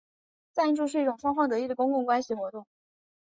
[0.51, 2.65] 赞助是一种双方得益的公共关系活动。